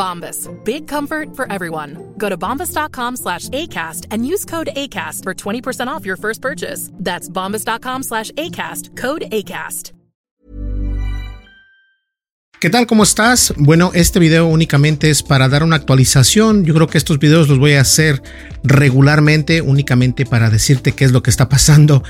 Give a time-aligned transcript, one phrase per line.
[0.00, 0.48] Bombas.
[0.64, 2.14] Big comfort for everyone.
[2.16, 6.90] Go to bombas.com slash ACAST and use code ACAST for 20% off your first purchase.
[6.94, 8.96] That's bombas.com slash ACAST.
[8.96, 9.92] Code ACAST.
[12.60, 12.86] ¿Qué tal?
[12.86, 13.54] ¿Cómo estás?
[13.56, 16.66] Bueno, este video únicamente es para dar una actualización.
[16.66, 18.22] Yo creo que estos videos los voy a hacer
[18.62, 22.02] regularmente, únicamente para decirte qué es lo que está pasando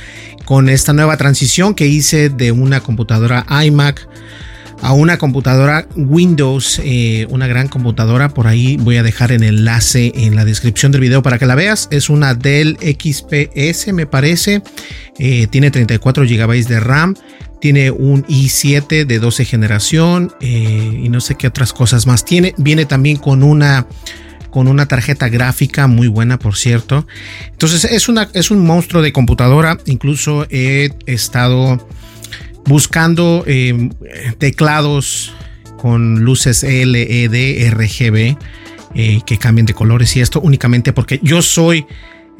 [0.44, 4.08] con esta nueva transición que hice de una computadora iMac
[4.82, 8.30] a una computadora Windows, eh, una gran computadora.
[8.30, 11.54] Por ahí voy a dejar el enlace en la descripción del video para que la
[11.54, 11.88] veas.
[11.90, 14.62] Es una Dell XPS, me parece.
[15.18, 17.14] Eh, tiene 34 GB de RAM.
[17.60, 22.54] Tiene un i7 de 12 generación eh, y no sé qué otras cosas más tiene.
[22.56, 23.86] Viene también con una
[24.50, 27.06] con una tarjeta gráfica muy buena, por cierto.
[27.52, 29.78] Entonces es, una, es un monstruo de computadora.
[29.86, 31.86] Incluso he estado
[32.66, 33.90] buscando eh,
[34.38, 35.34] teclados
[35.76, 38.36] con luces LED, RGB
[38.94, 41.86] eh, que cambien de colores y esto únicamente porque yo soy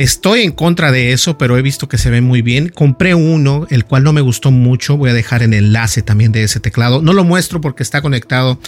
[0.01, 2.71] Estoy en contra de eso, pero he visto que se ve muy bien.
[2.71, 4.97] Compré uno, el cual no me gustó mucho.
[4.97, 7.03] Voy a dejar el enlace también de ese teclado.
[7.03, 8.59] No lo muestro porque está conectado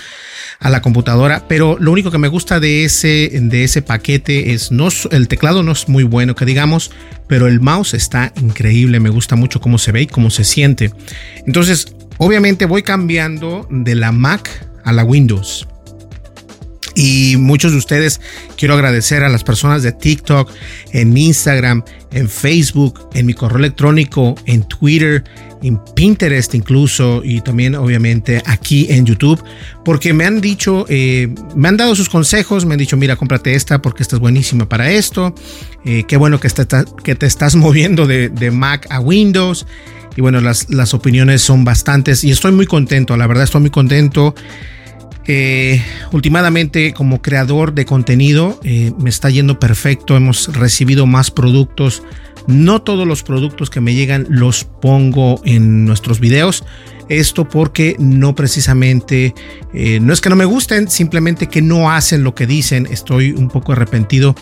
[0.58, 4.72] a la computadora, pero lo único que me gusta de ese, de ese paquete es
[4.72, 6.90] no, el teclado no es muy bueno, que digamos,
[7.28, 9.00] pero el mouse está increíble.
[9.00, 10.92] Me gusta mucho cómo se ve y cómo se siente.
[11.46, 15.66] Entonces, obviamente voy cambiando de la Mac a la Windows.
[16.94, 18.20] Y muchos de ustedes
[18.56, 20.50] quiero agradecer a las personas de TikTok,
[20.92, 25.24] en Instagram, en Facebook, en mi correo electrónico, en Twitter,
[25.62, 29.42] en Pinterest incluso y también obviamente aquí en YouTube
[29.84, 33.54] porque me han dicho, eh, me han dado sus consejos, me han dicho mira cómprate
[33.54, 35.34] esta porque esta es buenísima para esto,
[35.84, 36.48] eh, qué bueno que,
[37.04, 39.66] que te estás moviendo de, de Mac a Windows
[40.16, 43.70] y bueno las, las opiniones son bastantes y estoy muy contento, la verdad estoy muy
[43.70, 44.34] contento.
[45.26, 45.82] Eh,
[46.94, 52.02] como creador de contenido eh, me está yendo perfecto, hemos recibido más productos,
[52.46, 56.64] no todos los productos que me llegan los pongo en nuestros videos,
[57.08, 59.34] esto porque no precisamente,
[59.72, 63.32] eh, no es que no me gusten, simplemente que no hacen lo que dicen, estoy
[63.32, 64.34] un poco arrepentido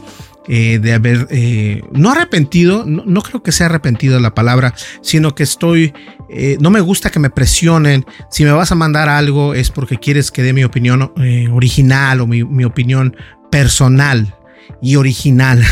[0.48, 5.42] eh, de haber, eh, no arrepentido, no, creo que sea arrepentido la palabra, sino que
[5.42, 5.92] estoy,
[6.30, 8.06] eh, no me gusta que me presionen.
[8.30, 11.12] Si me vas a mandar algo es porque quieres que dé mi opinión
[11.52, 13.16] original o mi, mi opinión
[13.50, 14.34] personal
[14.80, 15.62] y original,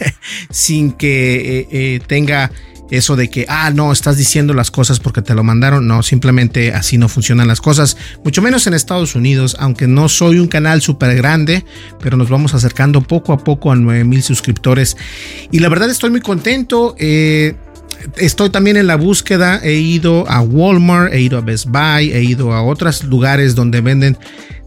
[0.50, 2.50] sin que tenga
[2.92, 5.86] eso de que, ah, no, estás diciendo las cosas porque te lo mandaron.
[5.86, 7.96] No, simplemente así no funcionan las cosas.
[8.22, 11.64] Mucho menos en Estados Unidos, aunque no soy un canal súper grande,
[12.00, 14.98] pero nos vamos acercando poco a poco a 9000 suscriptores.
[15.50, 16.94] Y la verdad estoy muy contento.
[16.98, 17.54] Eh,
[18.16, 19.60] estoy también en la búsqueda.
[19.62, 23.80] He ido a Walmart, he ido a Best Buy, he ido a otros lugares donde
[23.80, 24.18] venden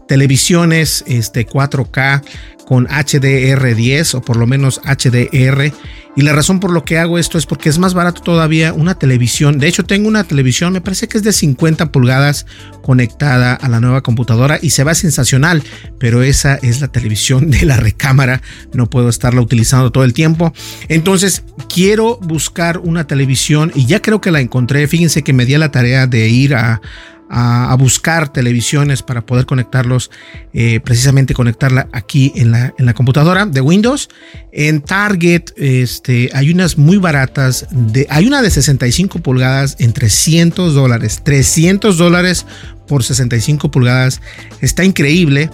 [0.06, 2.22] televisiones este 4K
[2.66, 5.72] con HDR10 o por lo menos HDR.
[6.16, 8.98] Y la razón por lo que hago esto es porque es más barato todavía una
[8.98, 9.58] televisión.
[9.58, 12.46] De hecho, tengo una televisión, me parece que es de 50 pulgadas
[12.82, 15.62] conectada a la nueva computadora y se va sensacional,
[15.98, 18.40] pero esa es la televisión de la recámara.
[18.72, 20.54] No puedo estarla utilizando todo el tiempo.
[20.88, 24.88] Entonces, quiero buscar una televisión y ya creo que la encontré.
[24.88, 26.80] Fíjense que me di la tarea de ir a
[27.28, 30.10] a, buscar televisiones para poder conectarlos,
[30.52, 34.08] eh, precisamente conectarla aquí en la, en la, computadora de Windows.
[34.52, 37.66] En Target este, hay unas muy baratas,
[38.08, 42.46] hay una de 65 pulgadas en 300 dólares, 300 dólares
[42.86, 44.20] por 65 pulgadas,
[44.60, 45.50] está increíble.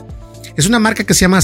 [0.56, 1.40] Es una marca que se llama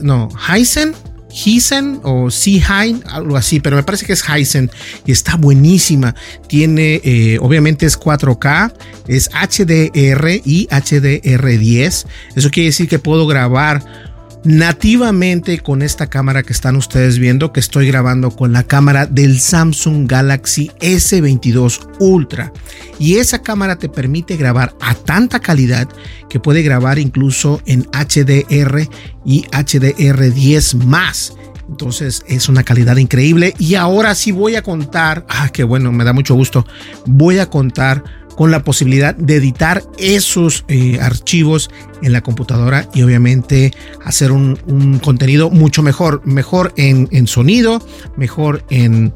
[0.00, 0.98] no, Hisense
[1.30, 4.70] Heisen o Seaheim, algo así, pero me parece que es Heisen
[5.06, 6.14] y está buenísima.
[6.48, 8.72] Tiene, eh, obviamente es 4K,
[9.06, 12.06] es HDR y HDR10.
[12.34, 14.07] Eso quiere decir que puedo grabar
[14.44, 19.40] nativamente con esta cámara que están ustedes viendo, que estoy grabando con la cámara del
[19.40, 22.52] Samsung Galaxy S22 Ultra.
[22.98, 25.88] Y esa cámara te permite grabar a tanta calidad
[26.28, 28.88] que puede grabar incluso en HDR
[29.24, 31.34] y HDR10 más.
[31.68, 33.54] Entonces es una calidad increíble.
[33.58, 36.66] Y ahora sí voy a contar, ah, qué bueno, me da mucho gusto.
[37.06, 38.02] Voy a contar
[38.38, 41.70] con la posibilidad de editar esos eh, archivos
[42.02, 43.74] en la computadora y obviamente
[44.04, 47.84] hacer un, contenido mucho mejor, mejor en, sonido,
[48.16, 49.12] mejor en,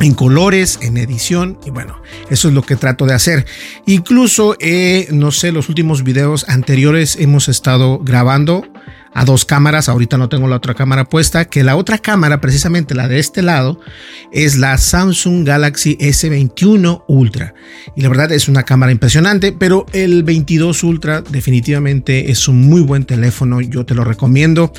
[0.00, 1.96] en colores, en edición y bueno,
[2.28, 3.46] eso es lo que trato de hacer.
[3.86, 8.69] Incluso, eh, no sé, los últimos videos anteriores hemos estado grabando
[9.14, 9.88] a dos cámaras.
[9.88, 13.42] Ahorita no tengo la otra cámara puesta, que la otra cámara, precisamente la de este
[13.42, 13.80] lado,
[14.32, 17.54] es la Samsung Galaxy S21 Ultra.
[17.96, 22.82] Y la verdad es una cámara impresionante, pero el 22 Ultra definitivamente es un muy
[22.82, 23.60] buen teléfono.
[23.60, 24.72] Yo te lo recomiendo.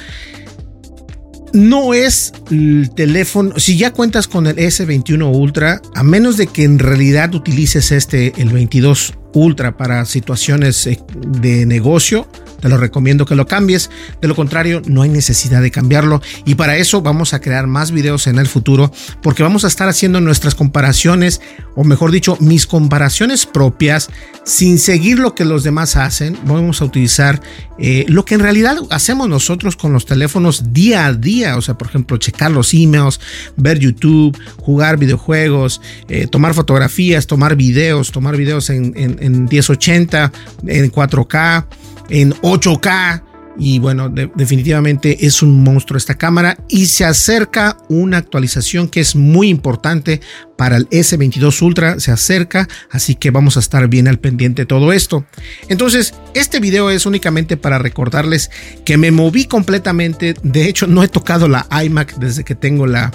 [1.54, 6.64] No es el teléfono, si ya cuentas con el S21 Ultra, a menos de que
[6.64, 12.28] en realidad utilices este, el 22 Ultra para situaciones eh, de negocio,
[12.62, 13.90] te lo recomiendo que lo cambies.
[14.22, 16.22] De lo contrario, no hay necesidad de cambiarlo.
[16.46, 18.92] Y para eso vamos a crear más videos en el futuro
[19.22, 21.42] porque vamos a estar haciendo nuestras comparaciones,
[21.76, 24.10] o mejor dicho, mis comparaciones propias
[24.44, 26.38] sin seguir lo que los demás hacen.
[26.46, 27.42] Vamos a utilizar
[27.78, 31.58] eh, lo que en realidad hacemos nosotros con los teléfonos día a día.
[31.58, 33.20] O sea, por ejemplo, checar los emails,
[33.58, 40.32] ver YouTube, jugar videojuegos, eh, tomar fotografías, tomar videos, tomar videos en, en 1080,
[40.68, 41.66] en 4K
[42.12, 43.24] en 8K.
[43.58, 49.16] Y bueno, definitivamente es un monstruo esta cámara y se acerca una actualización que es
[49.16, 50.22] muy importante
[50.58, 52.00] para el S22 Ultra.
[52.00, 55.26] Se acerca, así que vamos a estar bien al pendiente de todo esto.
[55.68, 58.50] Entonces, este video es únicamente para recordarles
[58.86, 60.34] que me moví completamente.
[60.44, 63.12] De hecho, no he tocado la iMac desde que tengo la,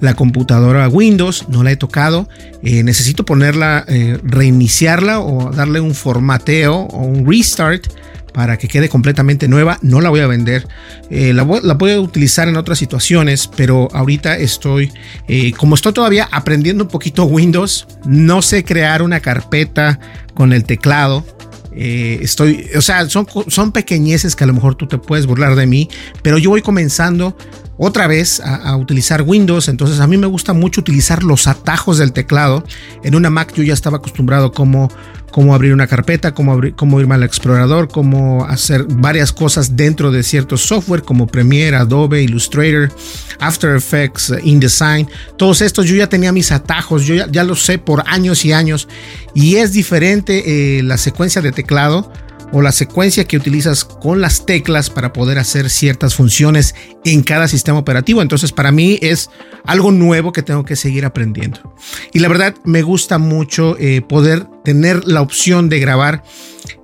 [0.00, 1.46] la computadora Windows.
[1.48, 2.28] No la he tocado.
[2.62, 7.86] Eh, necesito ponerla, eh, reiniciarla o darle un formateo o un restart
[8.32, 9.78] para que quede completamente nueva.
[9.82, 10.66] No la voy a vender.
[11.10, 14.92] Eh, la, voy, a utilizar en otras situaciones, pero ahorita estoy,
[15.26, 19.98] eh, como estoy todavía aprendiendo un poquito Windows, no sé crear una carpeta
[20.34, 21.24] con el teclado.
[21.72, 25.54] Eh, estoy, o sea, son, son pequeñeces que a lo mejor tú te puedes burlar
[25.54, 25.88] de mí,
[26.22, 27.36] pero yo voy comenzando
[27.78, 32.12] otra vez a, utilizar Windows, entonces a mí me gusta mucho utilizar los atajos del
[32.12, 32.64] teclado.
[33.04, 34.90] En una Mac yo ya estaba acostumbrado como
[35.30, 40.10] cómo abrir una carpeta, cómo, abrir, cómo irme al explorador, cómo hacer varias cosas dentro
[40.10, 42.90] de ciertos software como Premiere, Adobe, Illustrator,
[43.38, 45.08] After Effects, InDesign.
[45.36, 48.52] Todos estos yo ya tenía mis atajos, yo ya, ya los sé por años y
[48.52, 48.88] años
[49.34, 52.10] y es diferente eh, la secuencia de teclado
[52.52, 56.74] o la secuencia que utilizas con las teclas para poder hacer ciertas funciones
[57.04, 58.22] en cada sistema operativo.
[58.22, 59.30] Entonces para mí es
[59.64, 61.74] algo nuevo que tengo que seguir aprendiendo.
[62.12, 66.22] Y la verdad me gusta mucho eh, poder tener la opción de grabar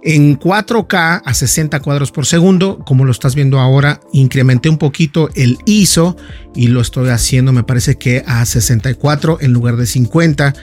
[0.03, 2.79] en 4K a 60 cuadros por segundo.
[2.79, 6.17] Como lo estás viendo ahora, incrementé un poquito el ISO
[6.55, 10.55] y lo estoy haciendo me parece que a 64 en lugar de 50.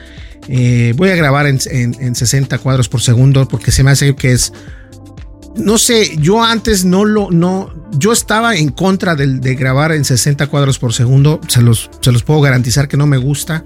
[0.48, 4.32] Eh, voy a grabar en, en 60 cuadros por segundo porque se me hace que
[4.32, 4.52] es
[5.54, 10.04] no sé, yo antes no lo, no, yo estaba en contra de, de grabar en
[10.04, 13.62] 60 cuadros por segundo, se los, se los puedo garantizar que no me gusta,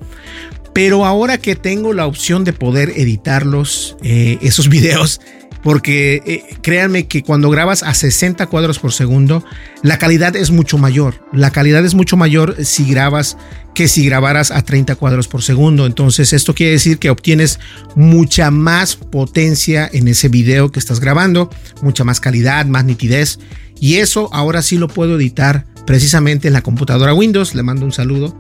[0.76, 5.23] pero ahora que tengo la opción de poder editarlos, eh, esos videos,
[5.62, 9.42] porque eh, créanme que cuando grabas a 60 cuadros por segundo,
[9.83, 11.14] la calidad es mucho mayor.
[11.33, 13.38] La calidad es mucho mayor si grabas
[13.75, 15.87] que si grabaras a 30 cuadros por segundo.
[15.87, 17.59] Entonces esto quiere decir que obtienes
[17.95, 21.49] mucha más potencia en ese video que estás grabando,
[21.80, 23.38] mucha más calidad, más nitidez.
[23.80, 27.55] Y eso ahora sí lo puedo editar precisamente en la computadora Windows.
[27.55, 28.37] Le mando un saludo.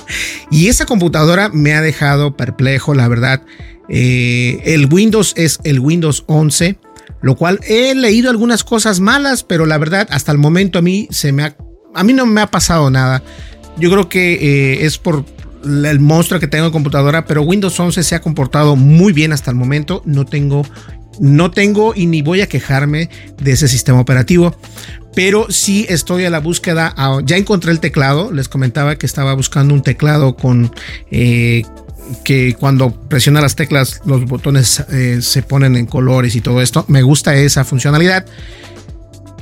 [0.50, 3.42] y esa computadora me ha dejado perplejo, la verdad.
[3.88, 6.78] Eh, el Windows es el Windows 11,
[7.20, 11.06] lo cual he leído algunas cosas malas, pero la verdad hasta el momento a mí
[11.10, 11.56] se me ha,
[11.94, 13.22] a mí no me ha pasado nada.
[13.76, 15.24] Yo creo que eh, es por
[15.64, 19.50] el monstruo que tengo en computadora, pero Windows 11 se ha comportado muy bien hasta
[19.50, 20.02] el momento.
[20.04, 20.64] No tengo,
[21.20, 23.08] no tengo y ni voy a quejarme
[23.40, 24.54] de ese sistema operativo.
[25.14, 26.92] Pero sí estoy a la búsqueda.
[26.96, 28.32] Ah, ya encontré el teclado.
[28.32, 30.72] Les comentaba que estaba buscando un teclado con
[31.10, 31.62] eh,
[32.24, 36.84] que cuando presiona las teclas los botones eh, se ponen en colores y todo esto.
[36.88, 38.26] Me gusta esa funcionalidad.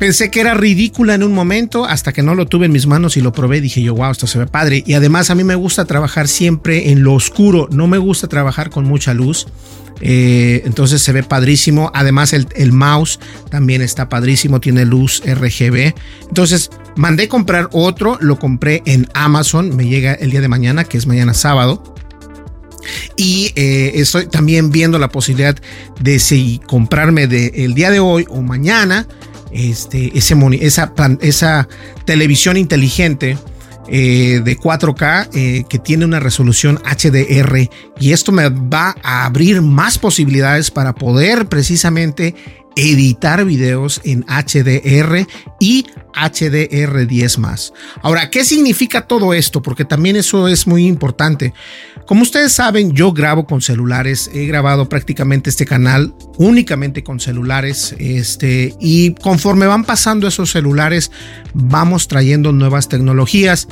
[0.02, 3.16] Pensé que era ridícula en un momento hasta que no lo tuve en mis manos
[3.16, 3.61] y lo probé.
[3.61, 4.82] Dije yo, wow, esto se ve padre.
[4.85, 7.68] Y además a mí me gusta trabajar siempre en lo oscuro.
[7.71, 9.47] No me gusta trabajar con mucha luz.
[10.00, 11.92] Eh, entonces se ve padrísimo.
[11.94, 14.59] Además el, el, mouse también está padrísimo.
[14.59, 15.94] Tiene luz RGB.
[16.26, 18.18] Entonces mandé comprar otro.
[18.21, 19.76] Lo compré en Amazon.
[19.76, 21.94] Me llega el día de mañana, que es mañana sábado.
[23.16, 25.56] Y eh, estoy también viendo la posibilidad
[26.00, 29.06] de si comprarme de el día de hoy o mañana
[29.52, 31.68] este, ese esa, esa
[32.04, 33.37] televisión inteligente
[33.88, 37.68] eh, de 4K eh, que tiene una resolución HDR
[37.99, 42.35] y esto me va a abrir más posibilidades para poder precisamente
[42.76, 45.26] editar videos en HDR
[45.61, 47.73] y HDR10 más.
[48.02, 49.62] Ahora, ¿qué significa todo esto?
[49.62, 51.55] Porque también eso es muy importante.
[52.07, 57.95] Como ustedes saben, yo grabo con celulares, he grabado prácticamente este canal únicamente con celulares,
[57.99, 61.11] este, y conforme van pasando esos celulares,
[61.55, 63.69] vamos trayendo nuevas tecnologías.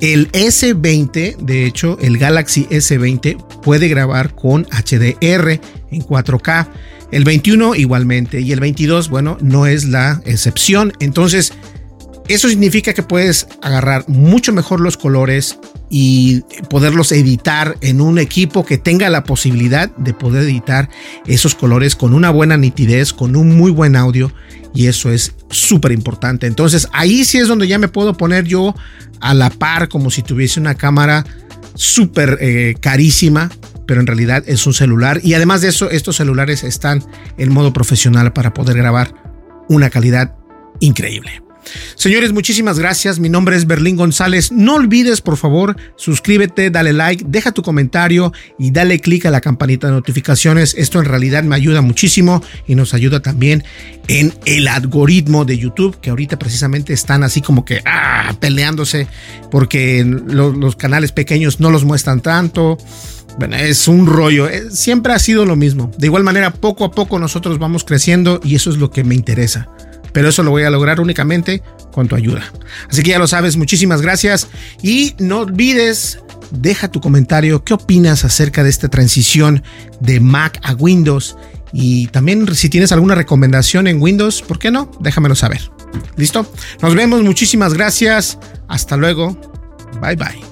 [0.00, 6.68] El S20, de hecho, el Galaxy S20 puede grabar con HDR en 4K.
[7.12, 10.94] El 21 igualmente y el 22, bueno, no es la excepción.
[10.98, 11.52] Entonces,
[12.28, 15.58] eso significa que puedes agarrar mucho mejor los colores
[15.90, 16.40] y
[16.70, 20.88] poderlos editar en un equipo que tenga la posibilidad de poder editar
[21.26, 24.32] esos colores con una buena nitidez, con un muy buen audio
[24.74, 26.46] y eso es súper importante.
[26.46, 28.74] Entonces ahí sí es donde ya me puedo poner yo
[29.20, 31.26] a la par como si tuviese una cámara
[31.74, 33.50] súper eh, carísima
[33.86, 35.20] pero en realidad es un celular.
[35.22, 37.04] Y además de eso, estos celulares están
[37.38, 39.14] en modo profesional para poder grabar
[39.68, 40.34] una calidad
[40.80, 41.42] increíble.
[41.94, 43.18] Señores, muchísimas gracias.
[43.18, 44.50] Mi nombre es Berlín González.
[44.50, 49.40] No olvides, por favor, suscríbete, dale like, deja tu comentario y dale click a la
[49.40, 50.74] campanita de notificaciones.
[50.76, 53.64] Esto en realidad me ayuda muchísimo y nos ayuda también
[54.08, 59.06] en el algoritmo de YouTube, que ahorita precisamente están así como que ah, peleándose
[59.50, 62.78] porque los canales pequeños no los muestran tanto.
[63.38, 65.90] Bueno, es un rollo, eh, siempre ha sido lo mismo.
[65.98, 69.14] De igual manera, poco a poco nosotros vamos creciendo y eso es lo que me
[69.14, 69.68] interesa.
[70.12, 71.62] Pero eso lo voy a lograr únicamente
[71.92, 72.44] con tu ayuda.
[72.90, 74.48] Así que ya lo sabes, muchísimas gracias
[74.82, 76.18] y no olvides,
[76.50, 79.62] deja tu comentario, qué opinas acerca de esta transición
[80.00, 81.36] de Mac a Windows
[81.72, 84.90] y también si tienes alguna recomendación en Windows, ¿por qué no?
[85.00, 85.70] Déjamelo saber.
[86.16, 86.46] ¿Listo?
[86.82, 88.38] Nos vemos, muchísimas gracias.
[88.68, 89.38] Hasta luego.
[90.00, 90.51] Bye bye.